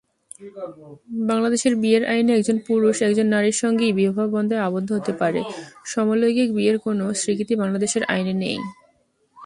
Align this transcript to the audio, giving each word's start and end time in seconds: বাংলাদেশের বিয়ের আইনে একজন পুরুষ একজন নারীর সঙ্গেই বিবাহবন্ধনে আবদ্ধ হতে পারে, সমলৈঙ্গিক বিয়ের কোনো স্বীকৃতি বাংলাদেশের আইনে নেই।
বাংলাদেশের 1.29 1.73
বিয়ের 1.81 2.03
আইনে 2.11 2.31
একজন 2.37 2.57
পুরুষ 2.67 2.95
একজন 3.07 3.27
নারীর 3.33 3.57
সঙ্গেই 3.63 3.95
বিবাহবন্ধনে 3.99 4.63
আবদ্ধ 4.67 4.89
হতে 4.97 5.13
পারে, 5.21 5.41
সমলৈঙ্গিক 5.85 6.49
বিয়ের 6.57 6.77
কোনো 6.85 7.03
স্বীকৃতি 7.21 7.53
বাংলাদেশের 7.61 8.03
আইনে 8.13 8.33
নেই। 8.43 8.57